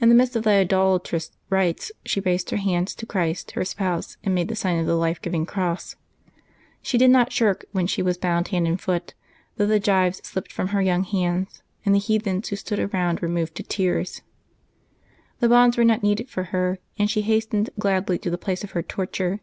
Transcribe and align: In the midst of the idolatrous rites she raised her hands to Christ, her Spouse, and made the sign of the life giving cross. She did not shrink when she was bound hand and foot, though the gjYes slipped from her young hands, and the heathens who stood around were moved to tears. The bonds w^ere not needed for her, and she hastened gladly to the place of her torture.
In 0.00 0.08
the 0.08 0.14
midst 0.14 0.36
of 0.36 0.44
the 0.44 0.50
idolatrous 0.50 1.32
rites 1.50 1.90
she 2.06 2.20
raised 2.20 2.50
her 2.50 2.58
hands 2.58 2.94
to 2.94 3.04
Christ, 3.04 3.50
her 3.56 3.64
Spouse, 3.64 4.16
and 4.22 4.32
made 4.32 4.46
the 4.46 4.54
sign 4.54 4.78
of 4.78 4.86
the 4.86 4.94
life 4.94 5.20
giving 5.20 5.44
cross. 5.44 5.96
She 6.80 6.96
did 6.96 7.10
not 7.10 7.32
shrink 7.32 7.64
when 7.72 7.88
she 7.88 8.00
was 8.00 8.18
bound 8.18 8.46
hand 8.54 8.68
and 8.68 8.80
foot, 8.80 9.14
though 9.56 9.66
the 9.66 9.80
gjYes 9.80 10.24
slipped 10.24 10.52
from 10.52 10.68
her 10.68 10.80
young 10.80 11.02
hands, 11.02 11.64
and 11.84 11.92
the 11.92 11.98
heathens 11.98 12.50
who 12.50 12.54
stood 12.54 12.78
around 12.78 13.18
were 13.18 13.26
moved 13.28 13.56
to 13.56 13.64
tears. 13.64 14.22
The 15.40 15.48
bonds 15.48 15.76
w^ere 15.76 15.84
not 15.84 16.04
needed 16.04 16.30
for 16.30 16.44
her, 16.54 16.78
and 16.96 17.10
she 17.10 17.22
hastened 17.22 17.70
gladly 17.80 18.16
to 18.20 18.30
the 18.30 18.38
place 18.38 18.62
of 18.62 18.70
her 18.70 18.82
torture. 18.84 19.40